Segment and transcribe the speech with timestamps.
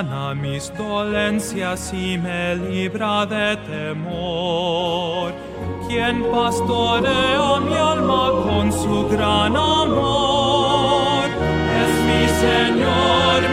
[0.00, 5.32] sana mis dolencias y me libra de temor.
[5.86, 11.28] Quien pastorea mi alma con su gran amor
[11.82, 13.49] es mi Señor.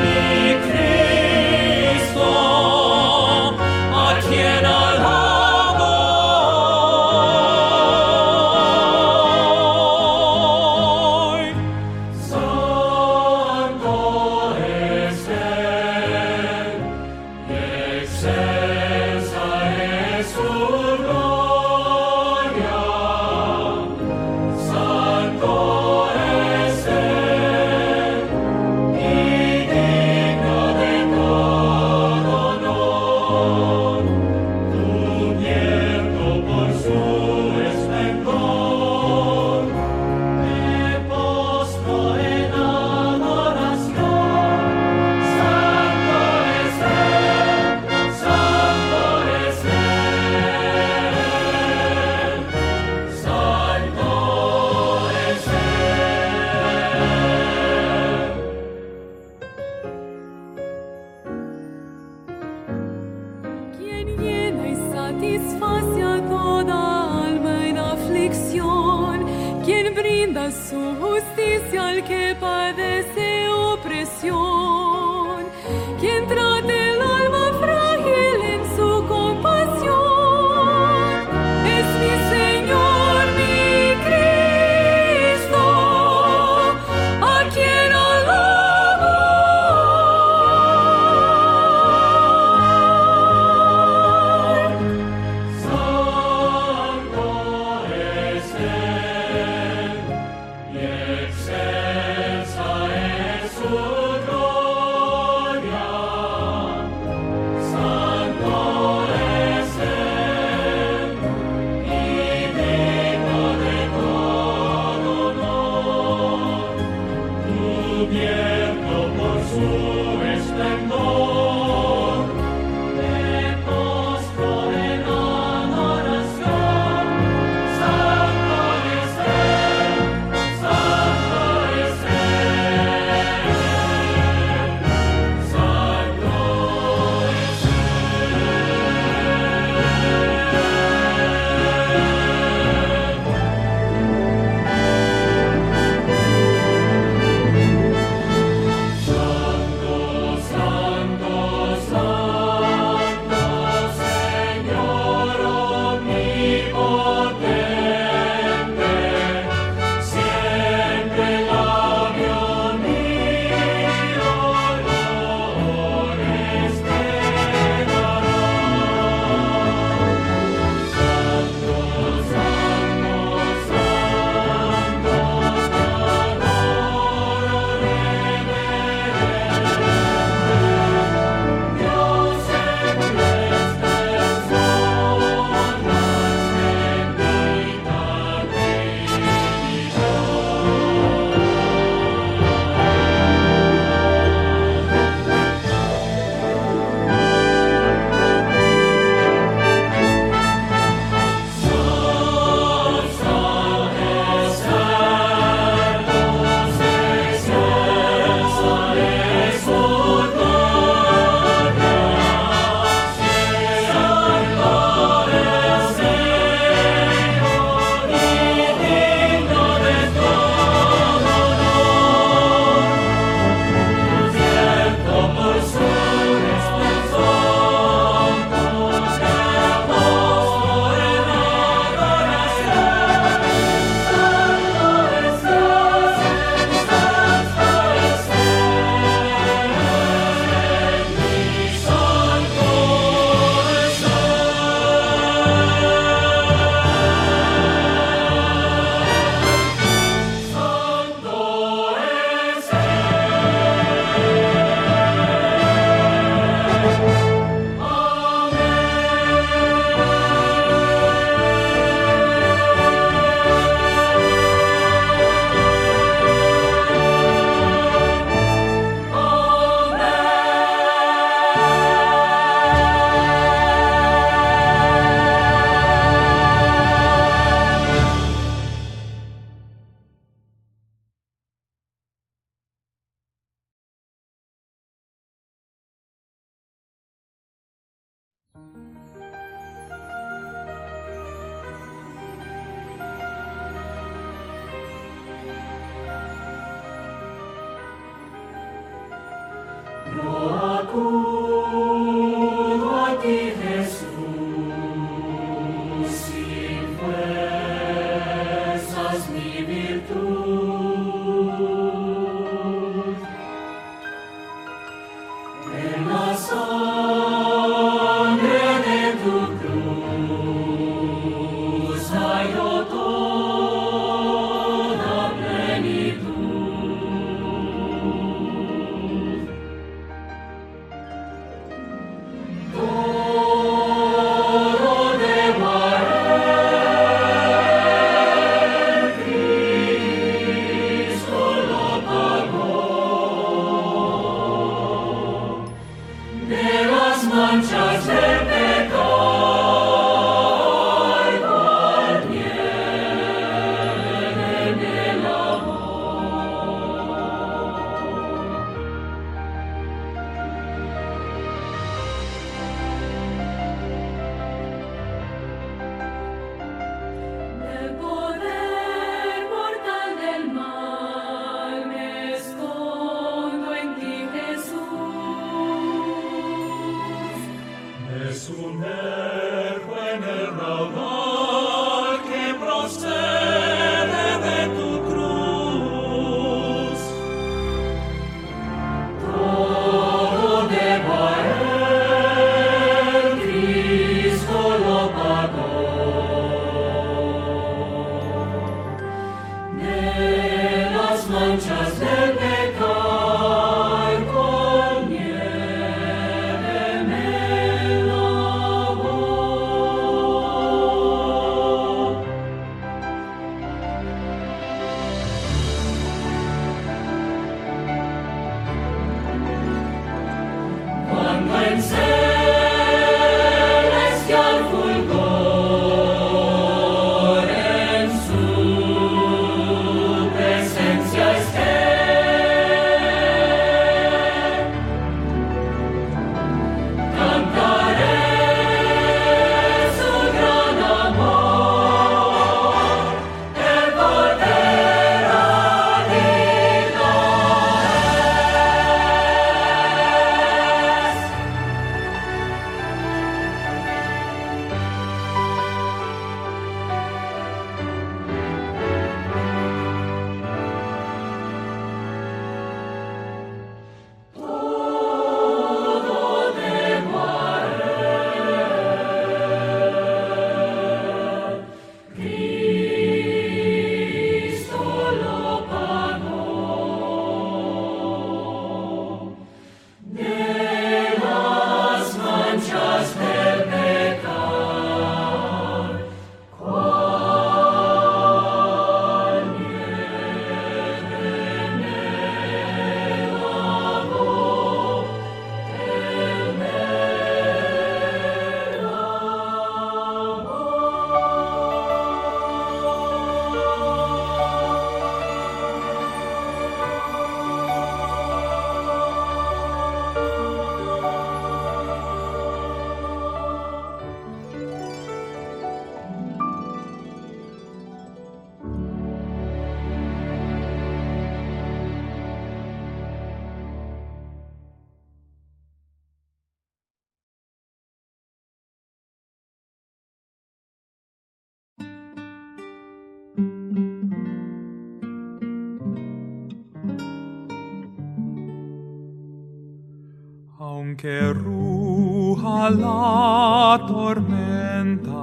[540.97, 545.13] que ruja la tormenta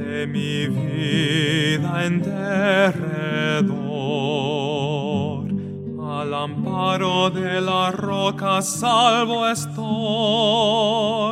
[0.00, 3.66] de mi vida en derredor.
[6.18, 11.25] Al amparo de la roca salvo estoy.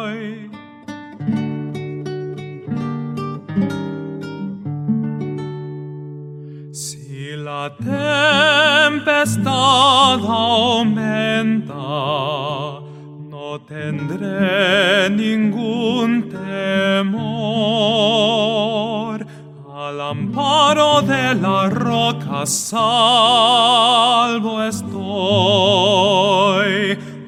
[22.46, 24.94] salvo estoy.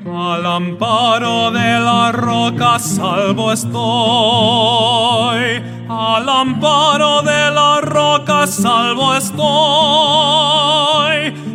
[0.06, 3.80] Al amparo de la roca salvo estoy.
[5.88, 9.46] Al amparo de la roca salvo estoy.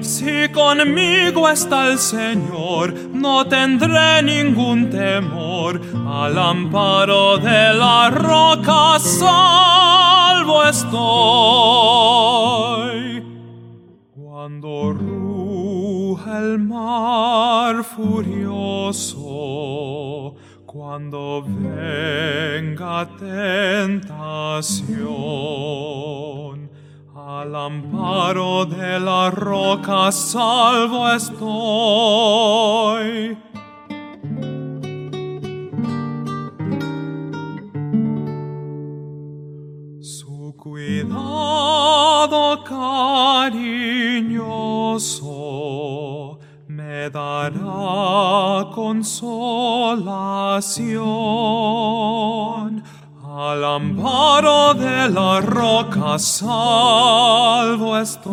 [0.04, 5.81] Si conmigo está el Señor, no tendré ningún temor
[6.24, 11.02] al amparo de la roca salvo estoy.
[14.16, 19.26] Cuando ruja el mar furioso,
[20.68, 24.30] cuando venga tentación,
[27.16, 32.52] al amparo de la roca salvo estoy.
[40.82, 43.60] Cuidado cariñoso
[46.68, 49.44] me dará consolación.
[53.24, 58.32] Al amparo de la roca salvo estoy.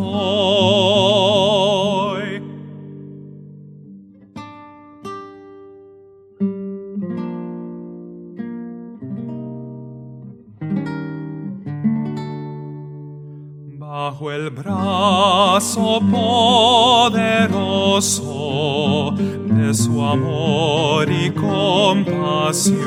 [14.08, 16.00] Bajo el brazo
[17.10, 17.52] poderoso
[19.18, 22.78] de su amor y compasión,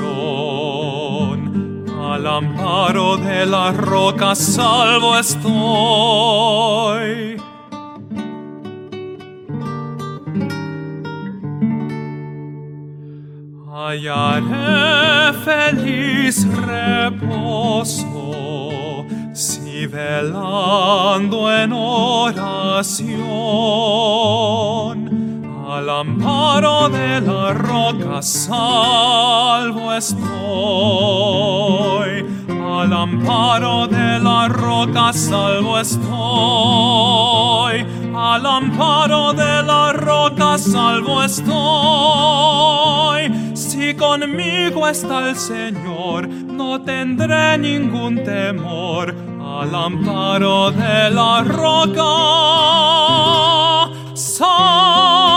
[2.02, 5.52] al amparo de la roca salvo estoy.
[13.92, 16.48] hallaré feliz
[20.12, 22.92] velando en oración
[25.70, 30.26] al amparo de la roca salvo estoy
[32.50, 37.32] al amparo de la roca salvo estoy
[38.14, 42.52] al amparo de la roca salvo estoy.
[43.56, 49.11] Si conmigo está el Señor, no tendré ningún temor.
[49.62, 52.14] Al amparo de la roca
[54.16, 55.31] salvo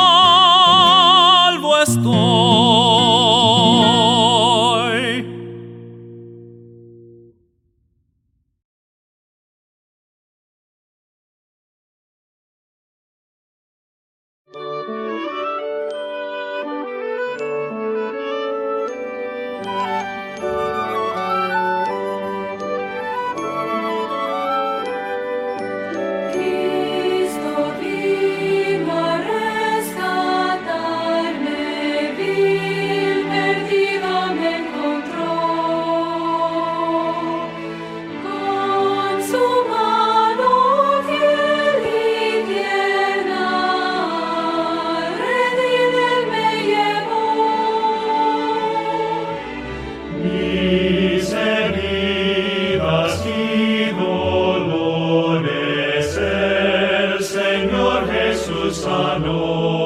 [58.75, 59.84] Jesús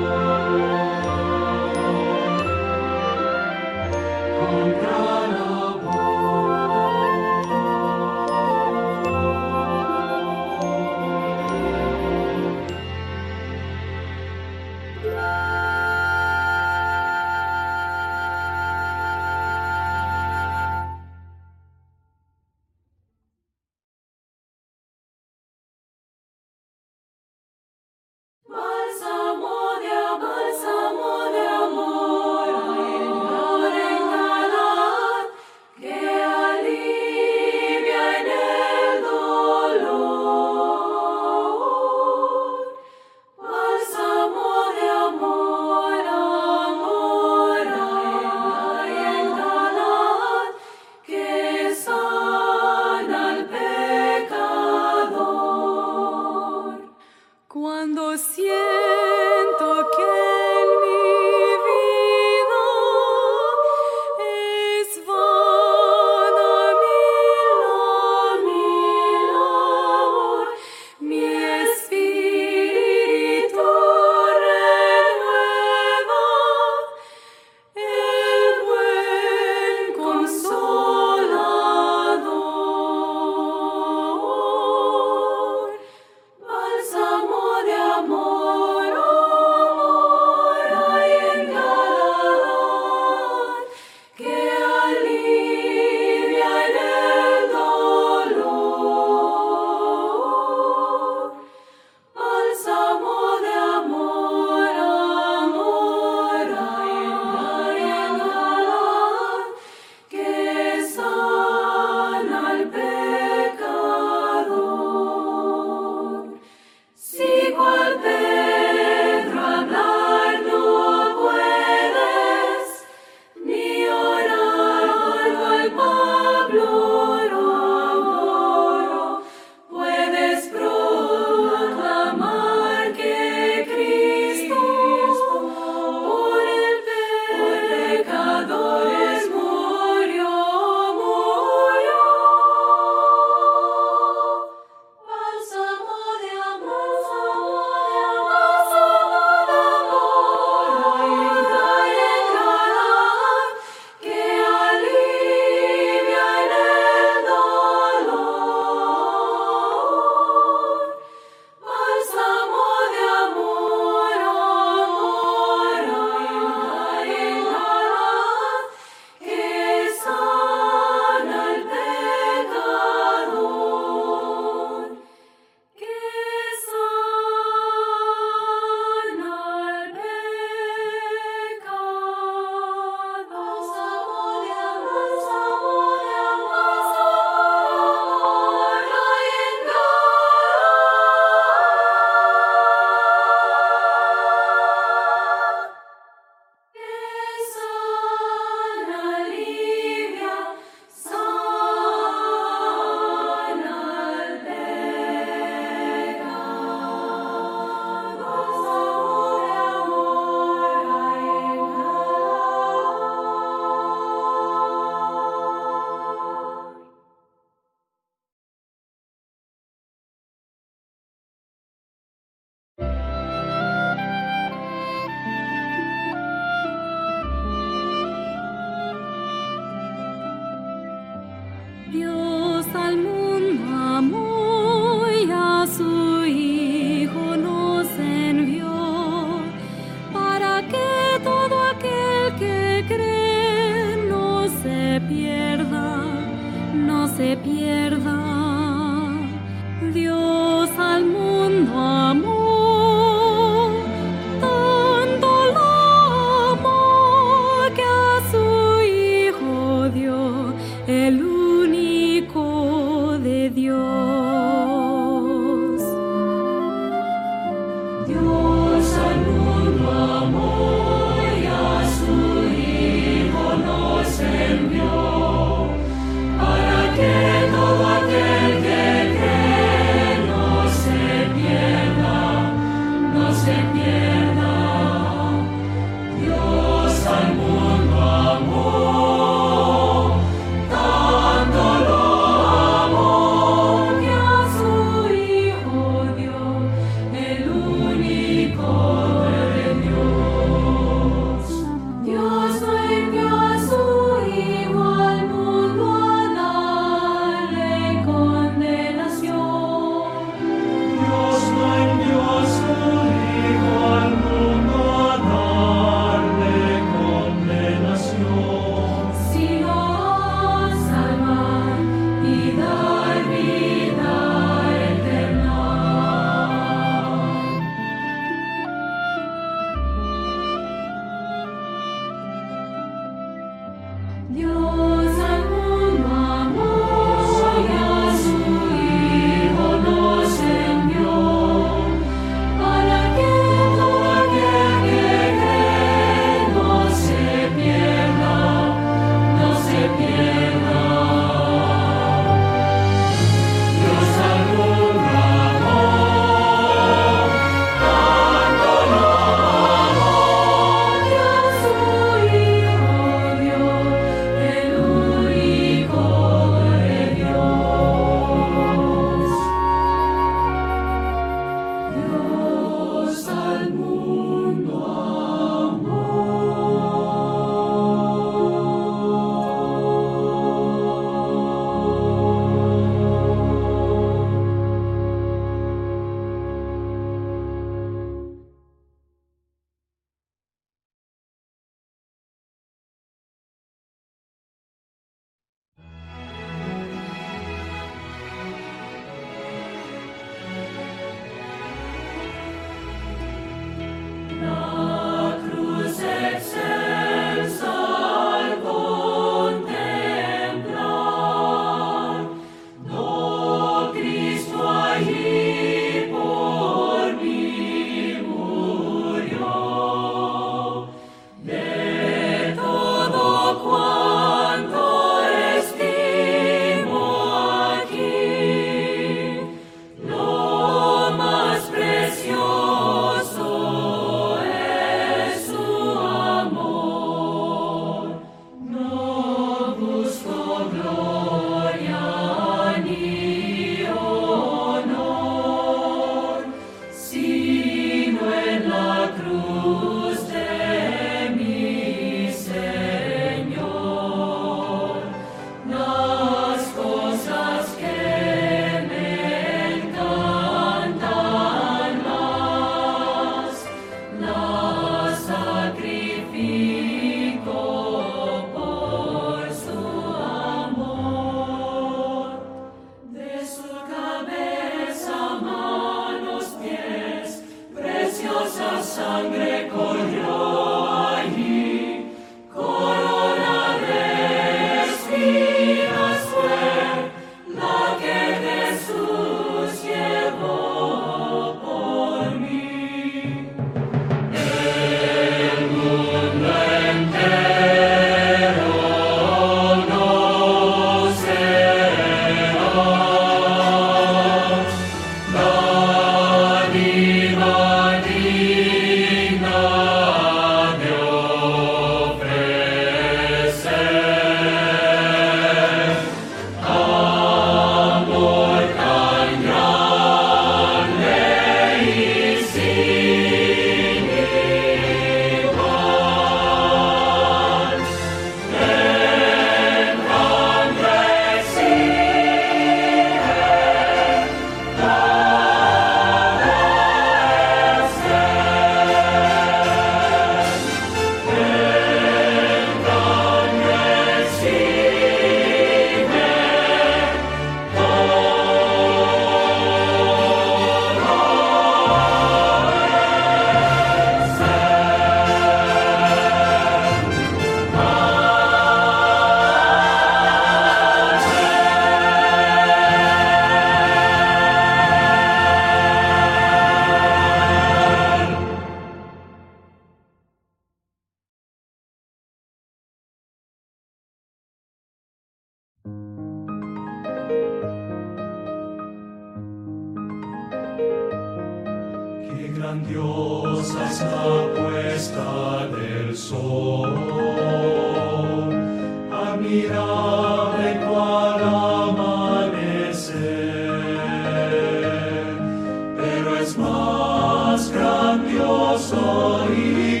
[598.08, 600.00] grandioso y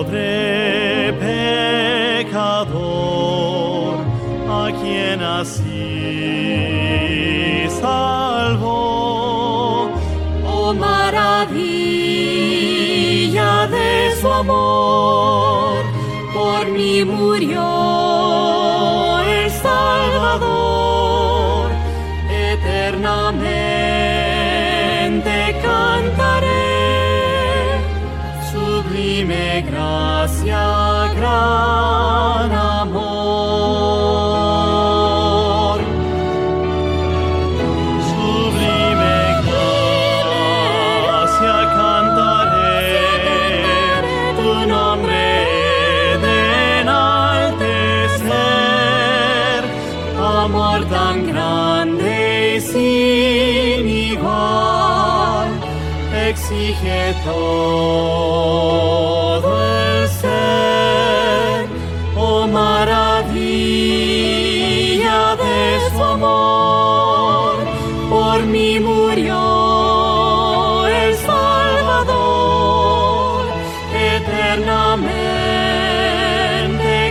[0.00, 1.12] pobre
[2.24, 2.74] pecador,
[4.48, 5.66] a quien así
[7.80, 8.70] salvó.
[10.46, 11.98] Oh maravilla
[13.66, 15.84] de su amor,
[16.34, 17.79] por mí murió.
[30.30, 33.40] hacia gran amor.
[38.10, 39.18] Sublime
[41.08, 42.98] gracia cantaré
[44.38, 45.26] tu nombre
[46.24, 46.38] de
[46.80, 48.30] enaltecer,
[50.44, 52.14] amor tan grande
[52.56, 55.48] y sin igual
[56.28, 58.79] exige todo.
[74.50, 75.04] eternamente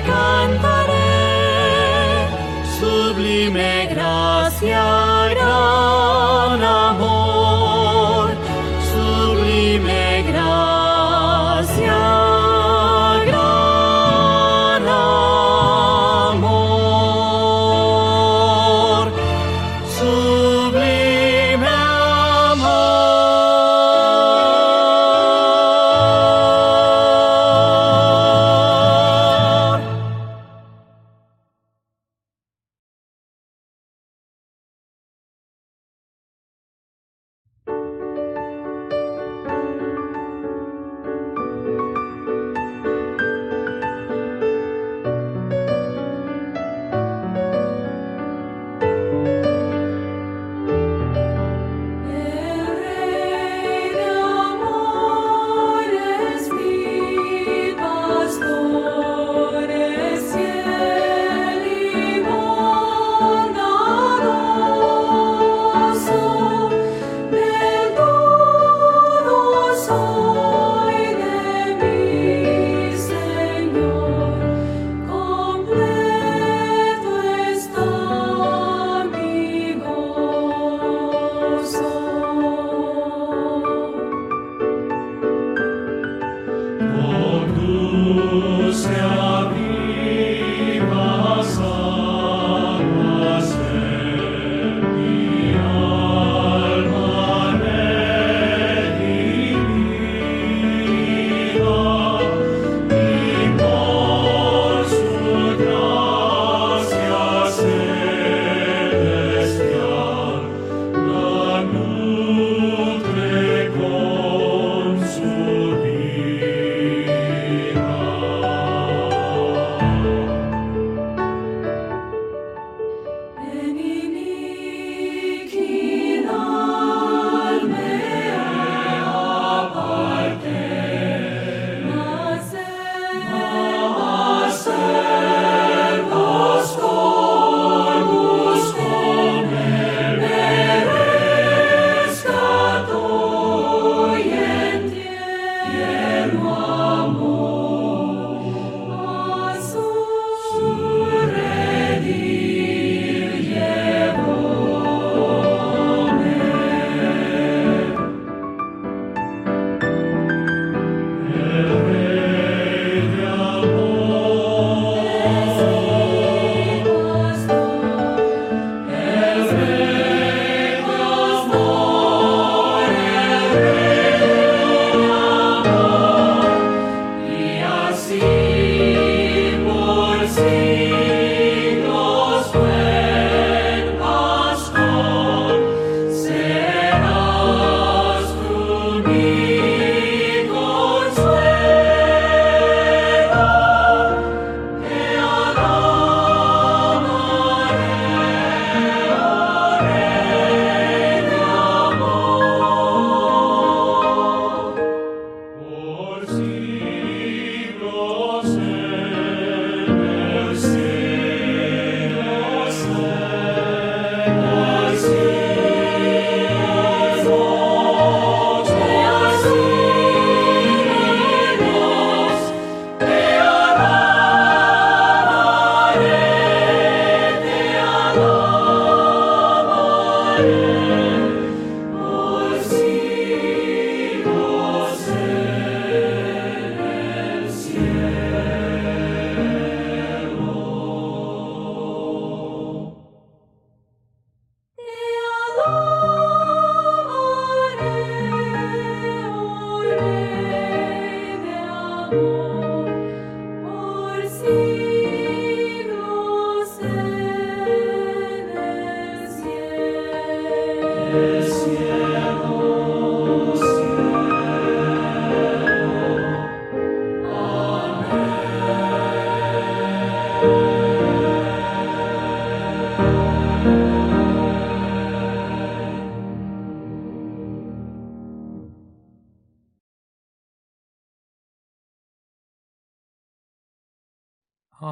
[0.06, 0.94] cantaré
[2.78, 4.99] sublime gracia.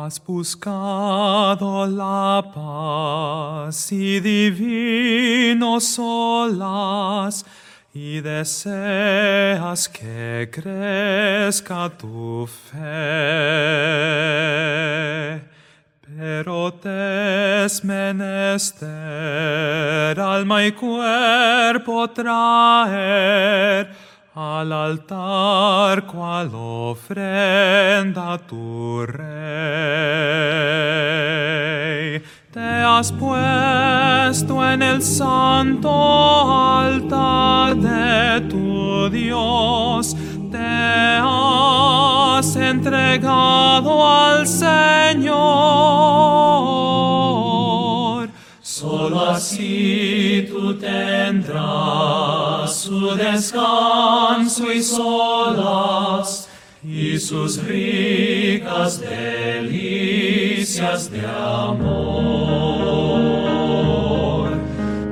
[0.08, 7.46] Has buscado la paz y divinos solas
[7.94, 12.78] y deseas que crezca tu fe.
[16.00, 18.88] Pero te es menester
[20.18, 23.92] alma y cuerpo traer
[24.68, 29.28] al altar cual ofrenda tu rey.
[32.52, 35.90] Te has puesto en el santo
[36.80, 40.16] altar de tu Dios,
[40.52, 45.38] te has entregado al Señor.
[48.62, 52.37] Solo así tú tendrás
[52.88, 56.48] su descanso y solas
[56.82, 60.32] y sus ricas delicias
[61.12, 62.08] de amor.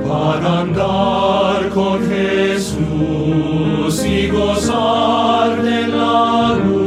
[0.07, 6.84] Para andar con Jesús y gozar de la luz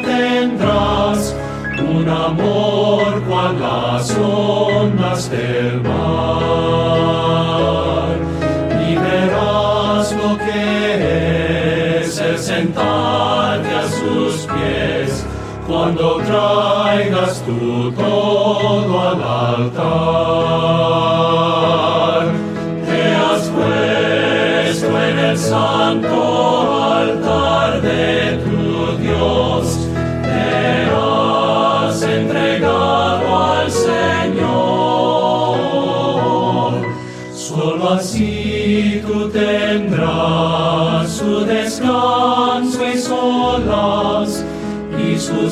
[0.00, 1.34] tendrás,
[1.78, 7.12] un amor cual las ondas del mar.
[8.88, 15.26] Y verás lo que es el sentarte a sus pies,
[15.66, 19.22] cuando traigas tú todo al
[19.60, 19.92] altar.
[22.86, 26.31] Te has puesto en el santo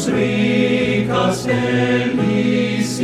[0.00, 3.00] y sus ricas delicias